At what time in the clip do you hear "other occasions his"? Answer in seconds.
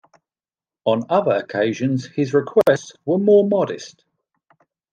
1.09-2.33